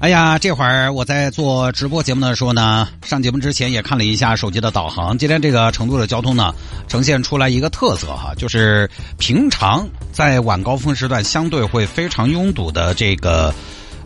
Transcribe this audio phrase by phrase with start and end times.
[0.00, 5.18] 哎呀，这会儿我在做直播节目的时候呢，上节目之前也看了一下手机的导航。
[5.18, 6.54] 今天这个成都的交通呢，
[6.86, 13.52] 呈现出来一个特色哈，就是平常在晚高峰时段相对会非常拥堵的这个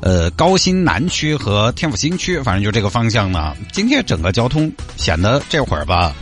[0.00, 6.14] 呃高新南区和天府新区，反正就这个方向呢，今天整个交通显得这会儿吧，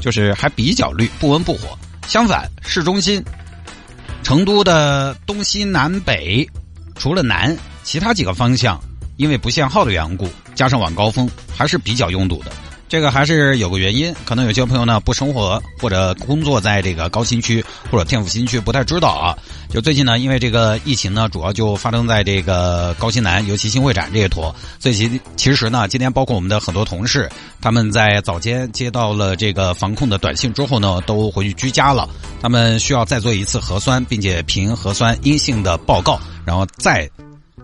[0.00, 1.76] 就是还比较绿，不温不火。
[2.06, 3.20] 相反，市中心
[4.22, 6.48] 成都的东西南北，
[6.94, 8.80] 除了南，其他几个方向。
[9.16, 12.52] 因为不限号的缘故，加上晚高峰还是比较拥堵的。
[12.88, 19.36] 这个还是有个原因，可能有些朋友呢不生活或者工作在这个高新区或者天府新区，不太知道啊。
[19.68, 24.54] 就最近呢，因为这个疫情呢，主要就发生在这个高新南，尤其新会展这一坨。
[24.78, 27.28] 所以其其实呢，今天包括我们的很多同事，
[27.60, 32.08] 他们在早间接到了这个防控的短信之后呢，都回去居家了。
[32.40, 37.10] 他们需要再做一次核酸，并且凭核酸阴性的报告，然后再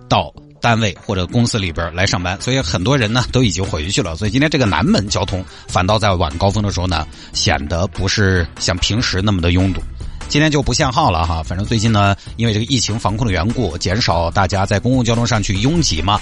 [0.09, 0.35] 到。
[0.63, 4.17] 单位或者公司里边来上班，所以很多人呢都已经回去了。
[4.17, 9.83] 所以今天这个南门交通反倒在晚高峰的时候呢，显得不是像平时那么的拥堵。
[10.29, 16.19] 今天就不限号了哈，反正最近呢，因为这个疫情防控的缘故，减少大家在公共交通上去拥挤嘛，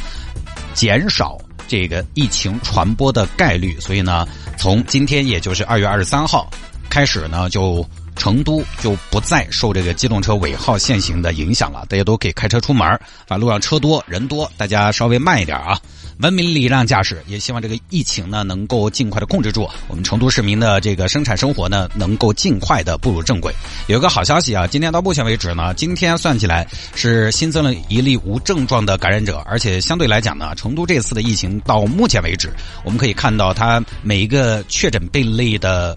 [0.74, 3.78] 减少这个疫情传播的概率。
[3.78, 6.50] 所以呢，从今天也就是二月二十三号
[6.88, 7.86] 开始呢，就。
[8.20, 12.86] 成都就不再受这个机动车尾号限行的影响了，大家都可以开车出门
[13.26, 15.80] 反正路上车多人多，大家稍微慢一点啊，
[16.18, 17.22] 文明礼让驾驶。
[17.26, 23.54] 也希望这个疫情呢能够尽快的控制住，我们成都市民的这个生产生活呢能够尽快的步入正轨。
[23.86, 32.52] 有一个好消息啊，今天到目前为止呢，今天算起来是新增了一例无症状的感染者，而且相对来讲呢，成都这次的疫情到目前为止，
[32.84, 35.96] 我们可以看到它每一个确诊病例的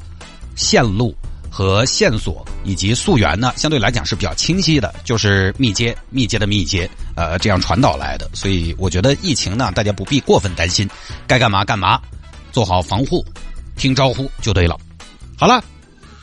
[0.55, 1.13] 线路。
[1.55, 8.27] 和线索以及溯源呢，相对来讲是比较清晰的，就是密接、密接的密接，呃，这样传导来的。
[8.33, 10.89] 所以我觉得疫情呢，大家不必过分担心，
[11.27, 12.01] 该干嘛干嘛，
[12.51, 13.23] 做好防护，
[13.77, 14.75] 听招呼就对了。
[15.37, 15.63] 好了，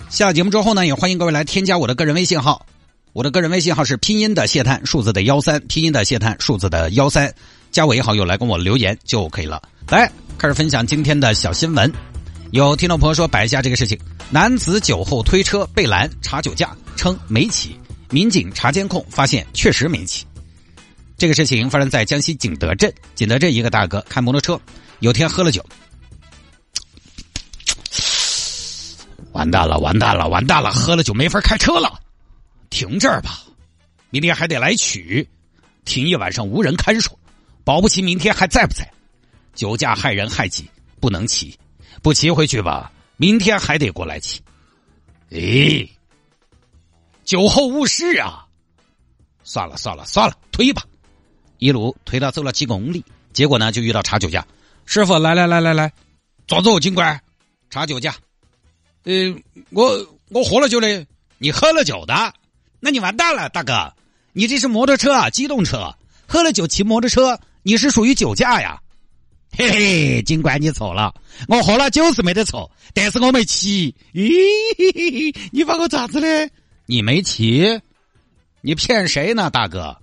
[0.08, 2.66] 下节目之后呢，也欢迎各位来添加我的个人微信号，
[3.12, 7.32] 我的个人微信号是拼音的谢探，数字的幺三，拼音的谢探，数字的幺三，
[7.70, 9.62] 加我一好友来跟我留言就可以了。
[9.88, 12.09] 来，开始分享今天的小新闻。
[12.52, 13.96] 有听众朋友说摆一下这个事情：
[14.28, 17.78] 男子酒后推车被拦查酒驾，称没骑。
[18.10, 20.26] 民警查监控发现确实没骑。
[21.16, 22.92] 这个事情发生在江西景德镇。
[23.14, 24.60] 景德镇一个大哥开摩托车，
[24.98, 25.64] 有天喝了酒，
[29.30, 30.72] 完蛋了，完蛋了，完蛋了！
[30.72, 32.00] 喝了酒没法开车了，
[32.68, 33.44] 停这儿吧，
[34.10, 35.28] 明天还得来取，
[35.84, 37.16] 停一晚上无人看守，
[37.62, 38.90] 保不齐明天还在不在？
[39.54, 40.68] 酒驾害人害己，
[40.98, 41.56] 不能骑。
[42.02, 44.40] 不骑回去吧，明天还得过来骑。
[45.30, 45.88] 哎，
[47.24, 48.46] 酒后误事啊！
[49.44, 50.82] 算了算了算了，推吧。
[51.58, 54.46] 一路推他走了几公里，结果呢就遇到查酒驾。
[54.86, 55.92] 师傅，来来来来来，
[56.46, 57.20] 抓住，警官，
[57.68, 58.14] 查酒驾。
[59.04, 59.34] 呃，
[59.70, 61.06] 我我喝了酒的，
[61.38, 62.34] 你喝了酒的，
[62.80, 63.92] 那你完蛋了，大哥，
[64.32, 65.94] 你这是摩托车啊，机动车，
[66.26, 68.80] 喝了酒骑摩托车，你是属于酒驾呀。
[69.56, 71.12] 嘿嘿，警官你错了，
[71.48, 73.94] 我喝了酒是没得错，但是我没骑。
[74.14, 76.50] 咦，你把我咋子嘞？
[76.86, 77.80] 你没骑？
[78.62, 79.96] 你骗谁呢，大哥？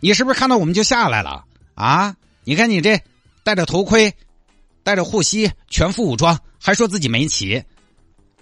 [0.00, 1.44] 你是不是看到我们就下来了
[1.74, 2.16] 啊？
[2.44, 3.00] 你看你这
[3.42, 4.12] 戴着头盔，
[4.82, 7.62] 戴着护膝，全副武装，还说自己没骑？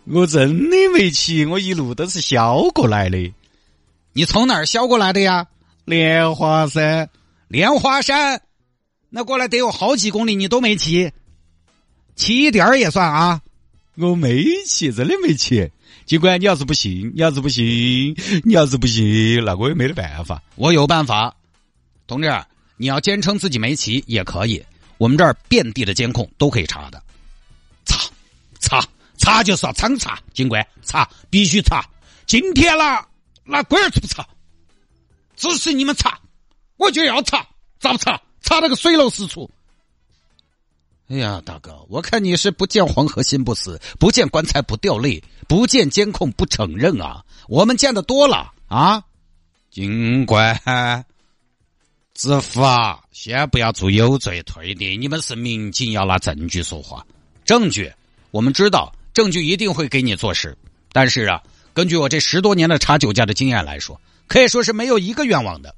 [0.04, 3.32] 我真的没骑，我一路都是削过来的。
[4.12, 5.46] 你从哪儿削过来的呀？
[5.84, 7.08] 莲花山，
[7.48, 8.40] 莲花山。
[9.14, 11.12] 那过来得有好几公里，你都没骑，
[12.16, 13.42] 骑一点儿也算啊！
[13.96, 15.70] 我没骑，真的没骑。
[16.06, 20.42] 警官，你要是不信，你要是不信，你要是不信，那我也没得办法。
[20.54, 21.36] 我有办法，
[22.06, 22.42] 同志，
[22.78, 24.64] 你要坚称自己没骑也可以，
[24.96, 27.02] 我们这儿遍地的监控都可以查的。
[27.84, 27.98] 查，
[28.60, 28.82] 查，
[29.18, 31.84] 查就是要常查，警官，查必须查。
[32.24, 33.06] 今天啦，
[33.44, 34.26] 那龟儿不查，
[35.36, 36.18] 只是你们查，
[36.78, 37.46] 我就要查，
[37.78, 38.18] 咋不查？
[38.42, 39.50] 查了个水落石出。
[41.08, 47.22] 哎呀，大哥，我看你是不见黄河心不死，不见棺材不掉泪，不见监控不承认啊！
[47.48, 49.02] 我们见的多了啊！
[49.70, 50.58] 警官，
[52.14, 57.04] 执法先不要做有罪推定，你们是民警，要拿证据说话。
[57.44, 57.92] 证据，
[58.30, 60.56] 我们知道证据一定会给你做实。
[60.92, 61.42] 但是啊，
[61.74, 65.74] 根据我这十多年的查酒驾的经验来说，可以说是没有一个冤枉的。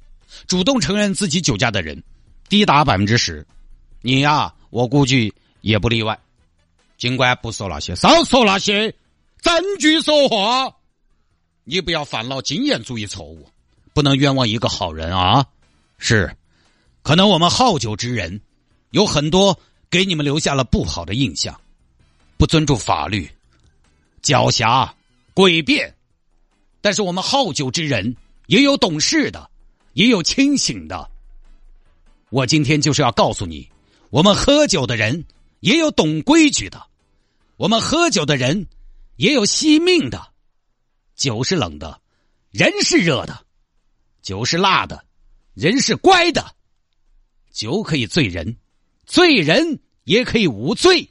[0.47, 2.01] 主动承认自己酒驾的人，
[2.49, 3.45] 低达百分之十。
[4.01, 6.17] 你呀，我估计也不例外。
[6.97, 8.89] 尽管不说那些，少说那些，
[9.41, 10.73] 证据说话。
[11.63, 13.49] 你不要犯了经验主义错误，
[13.93, 15.45] 不能冤枉一个好人啊！
[15.97, 16.37] 是，
[17.01, 18.39] 可能我们好酒之人
[18.91, 19.59] 有很多
[19.89, 21.59] 给你们留下了不好的印象，
[22.37, 23.29] 不尊重法律，
[24.21, 24.87] 狡黠
[25.33, 25.93] 诡辩。
[26.81, 28.15] 但是我们好酒之人
[28.45, 29.49] 也有懂事的，
[29.93, 31.09] 也有清醒的。
[32.35, 33.71] 我今天就是要告诉你，
[34.09, 35.23] 我们喝酒的人
[35.61, 36.85] 也有懂规矩的，
[37.55, 38.67] 我们喝酒的人
[39.15, 40.33] 也有惜命的。
[41.15, 42.01] 酒是冷的，
[42.51, 43.33] 人是热的；
[44.21, 45.05] 酒是辣的，
[45.53, 46.45] 人是乖的。
[47.53, 48.57] 酒可以醉人，
[49.05, 51.09] 醉人也可以无罪。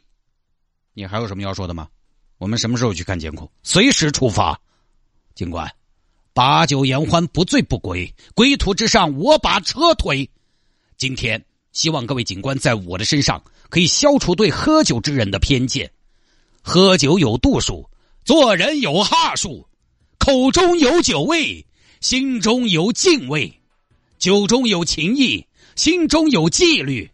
[0.93, 1.89] 你还有什么要说的吗？
[2.37, 3.51] 我们什么时候去看监控？
[3.63, 4.61] 随时出发。
[5.35, 5.75] 警官，
[6.35, 8.15] 把酒言欢，不醉不归。
[8.35, 10.31] 归途之上，我把车推。
[10.97, 15.91] 今天，希望各位警官在我的身上可以消除对喝酒之人的偏见。
[16.63, 17.89] 喝酒有度数，
[18.25, 19.67] 做人有哈数。
[20.19, 21.67] 口中有酒味，
[22.01, 23.53] 心中有敬畏；
[24.19, 25.47] 酒中有情义，
[25.77, 27.11] 心中有纪律。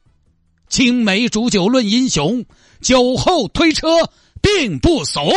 [0.68, 2.44] 青梅煮酒论英雄，
[2.80, 3.88] 酒后推车
[4.40, 5.28] 并不怂。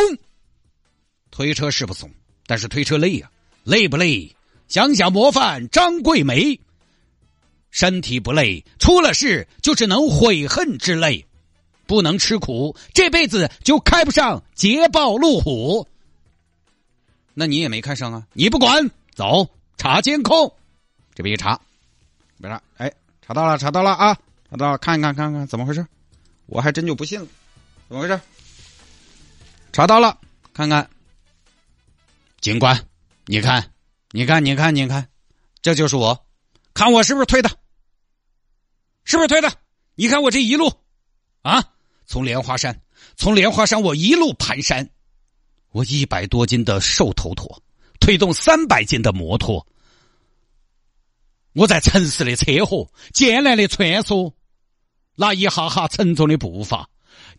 [1.31, 2.11] 推车是不怂，
[2.45, 3.31] 但是推车累呀，
[3.63, 4.35] 累不累？
[4.67, 6.59] 想想模范张桂梅，
[7.73, 11.25] 身体不累，出了事就是能悔恨之泪，
[11.87, 15.87] 不能吃苦，这辈子就开不上捷豹路虎。
[17.33, 18.27] 那你也没看上啊？
[18.33, 20.53] 你不管，走查监控，
[21.15, 21.59] 这边一查，
[22.37, 22.93] 没啥，哎，
[23.25, 24.15] 查到了，查到了啊，
[24.51, 25.83] 查到，了，看一看，看看怎么回事？
[26.45, 27.27] 我还真就不信了，
[27.89, 28.21] 怎么回事？
[29.71, 30.15] 查到了，
[30.53, 30.87] 看看，
[32.39, 32.79] 警官，
[33.25, 33.67] 你看，
[34.11, 35.07] 你看，你看，你看，
[35.63, 36.23] 这就是我，
[36.75, 37.49] 看我是不是推的？
[39.05, 39.51] 是不是推的？
[39.95, 40.71] 你看我这一路，
[41.41, 41.63] 啊，
[42.05, 42.81] 从莲花山，
[43.15, 44.89] 从莲花山我一路盘山。
[45.71, 47.63] 我一百多斤的瘦头陀，
[47.99, 49.65] 推动三百斤的摩托。
[51.53, 54.33] 我在城市的车祸艰难的穿梭，
[55.15, 56.89] 那一哈哈沉重的步伐，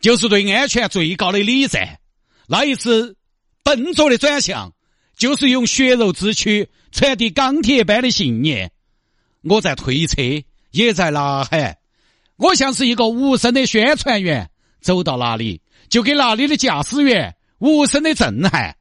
[0.01, 1.99] 就是对安全最高的礼赞。
[2.47, 3.15] 那一次
[3.63, 4.73] 笨拙的转向，
[5.15, 8.71] 就是用血肉之躯传递钢铁般的信念。
[9.43, 10.21] 我在推车，
[10.75, 11.77] 也在呐喊。
[12.35, 14.51] 我像是一个无声的宣传员，
[14.81, 17.35] 走到哪里就给哪里的驾驶员。
[17.59, 18.75] 无声的震撼，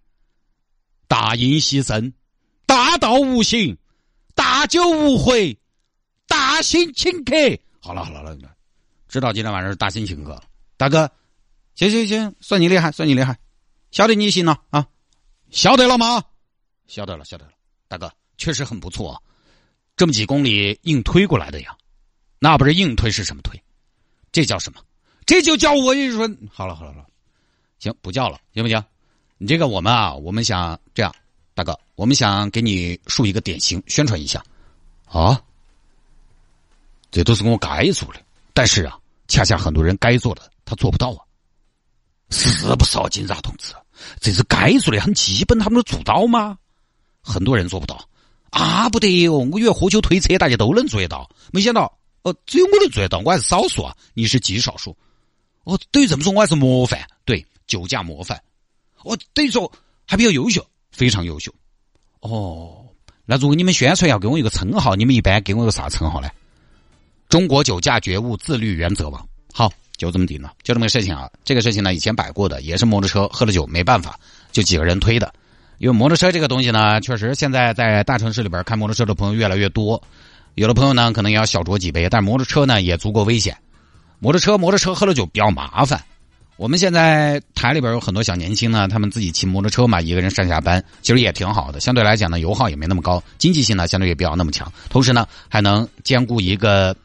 [1.07, 2.13] 大音希声，
[2.67, 3.79] 大道无形，
[4.35, 5.57] 大酒无悔，
[6.27, 7.35] 大兴请客。
[7.81, 8.37] 好了好了好了，
[9.09, 10.43] 知道今天晚上是大兴请客。
[10.77, 11.09] 大哥，
[11.77, 13.39] 行行行，算你厉害，算你厉害，
[13.93, 14.85] 晓得你行了啊？
[15.51, 16.25] 晓得了吗？
[16.89, 17.53] 晓得了，晓得了。
[17.87, 19.23] 大哥，确实很不错，
[19.97, 21.77] 这么几公里硬推过来的呀？
[22.45, 23.59] 那不是硬推是什么推？
[24.31, 24.79] 这叫什么？
[25.25, 26.29] 这就叫我一说。
[26.53, 27.07] 好了好了好了。
[27.79, 28.85] 行，不叫了，行不行？
[29.39, 31.11] 你这个我们啊，我们想这样，
[31.55, 34.45] 大哥，我们想给你竖一个典型，宣传一下
[35.07, 35.41] 啊。
[37.11, 38.21] 这都是我该做的，
[38.53, 41.25] 但是啊，恰恰很多人该做的他做不到啊。
[42.29, 43.73] 是不是啊，警察同志？
[44.21, 46.59] 这是该做的，很基本，他们都做到吗？
[47.23, 48.07] 很多人做不到
[48.51, 49.33] 啊，不得哟！
[49.33, 54.95] 我以为喝酒推车大家都能做得到，没想到哦，只有我能做得到，我还是少数啊，你是极少数。
[55.63, 57.43] 哦，等于这么说，我还是模范，对。
[57.67, 58.39] 酒驾模范，
[59.05, 59.73] 哦，等于说
[60.07, 60.63] 还比较优秀，
[60.93, 61.51] 非常优秀。
[62.21, 62.85] 哦，
[63.25, 66.29] 那如果你们宣传要给我一个称号，你们一般给我个啥称号呢？
[67.27, 69.27] 中国酒驾觉悟自律原则网。
[69.51, 71.31] 好，就这么定了，就这么个事情啊。
[71.43, 74.21] 这个事情呢，以前摆过的，也是摩托车喝了酒没办法，
[74.53, 75.33] 就几个人推的。
[75.79, 80.01] 因为摩托车这个东西呢，确实现在在大城市里边开摩托车的朋友越来越多，
[80.55, 83.57] 有的朋友呢可能也要小酌几杯，但摩托车呢也足够危险。
[84.21, 86.03] 摩托车摩托车喝了酒比较麻烦。
[86.57, 91.81] 我们现在台里边有很多小年轻呢，他们自己骑摩托车嘛，一个人上下班，其实也挺好的。
[91.81, 96.97] 相对来讲呢，油耗也没那么高，经济性呢相对也比较那么强，同时呢还能兼顾一个，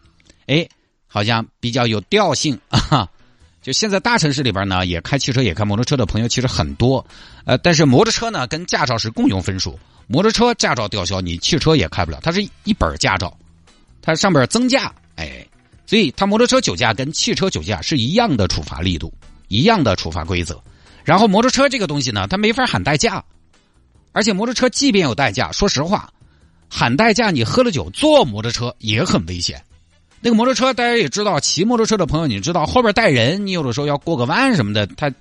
[0.46, 0.68] 哎，
[1.08, 3.10] 好像比较有调性啊。
[3.62, 7.06] 就现在大城市里边呢，也开汽车也开摩托车的朋友其实很多，
[7.46, 13.38] 呃，但是摩托车呢跟驾照是共用分数，摩托车驾照吊销，你汽车也开不了，它是一本驾照，
[14.01, 15.46] 它上边增驾，哎，
[15.86, 19.13] 所以它摩托车酒驾跟汽车酒驾是一样的处罚力度。
[19.51, 20.62] 一样的处罚规则，
[21.04, 23.25] 然后摩托车这个东西呢，它没法喊代驾，
[24.12, 26.13] 而且摩托车即便有代驾，说实话，
[26.70, 29.60] 喊代驾你喝了酒坐摩托车也很危险。
[30.21, 35.11] 那个摩托车大家也知道，骑摩托车的朋友你知道后边带人，你有的时候要过个弯什么的，他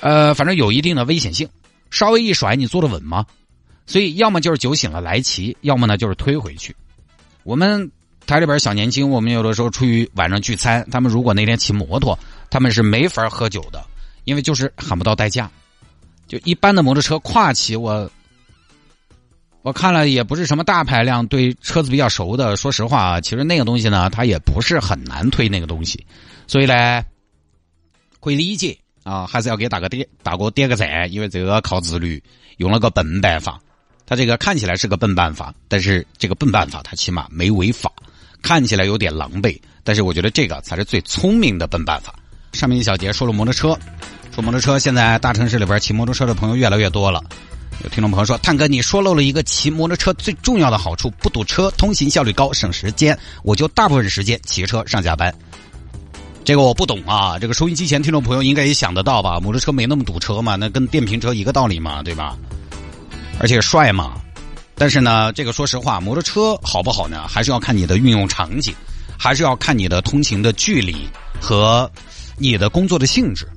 [0.00, 1.48] 呃，反正有一定的危险性，
[1.90, 3.26] 稍微一甩你坐得稳吗？
[3.86, 6.74] 所以要么就是酒醒了来骑，要么呢就是推回去。
[7.42, 7.90] 我们
[8.24, 12.16] 台里边小年轻，我们有的时候出去晚上聚餐，他们如果那天骑摩托，
[12.50, 13.84] 他们是没法喝酒的，
[14.24, 15.50] 因为就是喊不到代驾。
[16.28, 18.08] 就一般的摩托车跨骑，我
[19.62, 26.06] 我看了也不是什么大排量，对车子比较熟的，说实话，其实那个东西呢，它也不是很难推那个东西，
[26.46, 27.04] 所以呢，
[28.20, 32.22] 会理解啊，还是要给大哥点大哥点个赞，因为这个靠自律，
[32.56, 33.60] 用了个笨办法。
[34.06, 37.92] 他这个看起来是个笨办法，但是这个笨办法他起码没违法，
[38.42, 42.14] 看起来有点狼狈，但是我觉得这个才是最聪明的笨办法。
[42.52, 43.78] 上面一小节说了摩托车，
[44.34, 47.22] 说摩托车现在大城市里边骑摩托车的朋友越来越多了。
[47.82, 53.18] 有听众朋友说，探哥你说漏了一个骑摩托车最重要的好处，不堵车，通行效率高，省时间。
[53.42, 55.34] 我就大部分时间骑车上下班。
[56.44, 59.40] 这个我不懂啊，这个收音机前听众朋友应该也想得到吧？
[59.40, 62.36] 摩托车没那么堵车嘛，那跟电瓶车一个道理嘛，对吧？
[63.38, 64.20] 而且帅嘛，
[64.74, 67.26] 但是呢，这个说实话，摩托车好不好呢？
[67.26, 68.74] 还是要看你的运用场景，
[69.18, 71.08] 还是要看你的通勤的距离
[71.40, 71.90] 和
[72.36, 73.48] 你的工作的性质。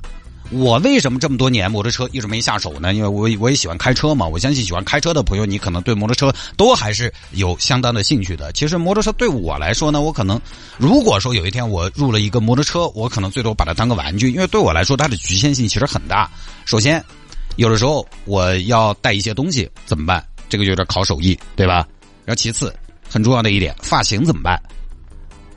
[0.53, 2.93] 我为什么这么多年摩托车一直没下手呢？
[2.93, 4.27] 因为我我也喜欢开车嘛。
[4.27, 8.51] 我相信喜欢开车的朋友，你可能对摩托车都还是有相当的兴趣的。
[8.53, 10.39] 其实摩托车对我来说呢，我可能
[10.77, 16.29] 如果说有一天我入了一个摩托车，我可能最多把它当个玩具，因为对我来说它的局限性其实很大。
[16.65, 17.03] 首先。
[17.55, 20.25] 有的时候我要带一些东西怎么办？
[20.49, 21.87] 这个有点考手艺，对吧？
[22.25, 22.73] 然后其次，
[23.07, 24.59] 很重要的一点，发型怎么办？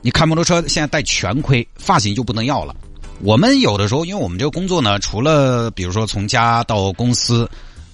[0.03, 2.75] 你开摩托车现在戴全盔，发型就不能要了。
[3.21, 7.49] 我们有的时候，因为我们这个工作呢，除了比如说从家到公司，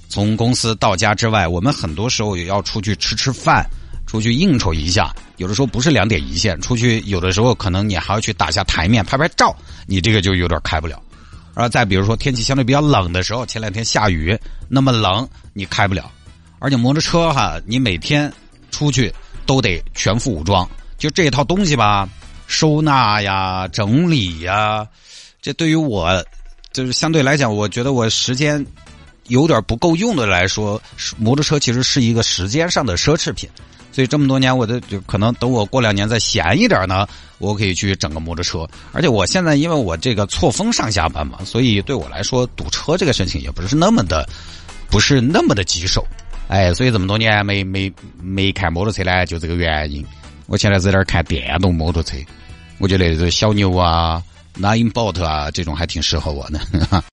[0.10, 3.66] 从公司到家之外，我们很多时候也要出去吃吃饭，
[4.06, 5.14] 出去应酬一下。
[5.38, 9.56] 有的时候不是两点一线，出去有的时候可能你还要去打下台面拍拍照，
[9.88, 11.02] 你这个就有点开不了。
[11.56, 14.38] 然后再比如说天气相对比较冷的时候，前两天下雨，
[14.68, 16.12] 那么冷你开不了，
[16.60, 18.32] 而且摩托车哈，你每天
[18.72, 19.14] 出去
[19.46, 22.10] 都得全副武装，就这套东西吧，
[22.48, 24.88] 收纳呀、整理呀，
[25.44, 26.26] 这对于我
[26.72, 28.66] 就是相对来讲，我觉得我时间
[29.28, 30.82] 有点不够用的来说，
[31.18, 33.50] 摩托车其实是一个时间上的奢侈品。
[33.92, 37.06] 所以这么多年，我的就可能等我过两年再闲一点呢，
[37.40, 38.66] 我可以去整个摩托车。
[38.94, 44.26] 而且我现在因为我这个错峰上下班嘛，所以对我来说堵车这个事情也不是那么的，
[44.90, 46.08] 不是那么的棘手。
[46.48, 50.04] 哎，所以这么多年没没没看摩托车呢，就这个原因。
[50.46, 52.16] 我现在在这儿看电动摩托车，
[52.80, 54.24] 我觉得这小牛啊、
[54.60, 56.60] Ninebot 啊这种还挺适合我的。